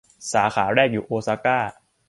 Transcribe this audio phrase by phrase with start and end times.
[0.31, 1.59] สาขาแรกอยู่โอซาก้า